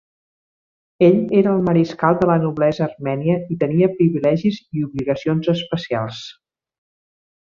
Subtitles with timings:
[1.07, 6.25] Ell era el mariscal de la noblesa armènia i tenia privilegis i obligacions especials.